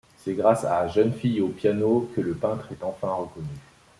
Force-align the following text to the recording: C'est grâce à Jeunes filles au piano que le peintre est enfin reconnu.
C'est 0.17 0.33
grâce 0.33 0.65
à 0.65 0.87
Jeunes 0.87 1.13
filles 1.13 1.41
au 1.41 1.49
piano 1.49 2.09
que 2.15 2.21
le 2.21 2.33
peintre 2.33 2.69
est 2.71 2.83
enfin 2.83 3.11
reconnu. 3.13 3.45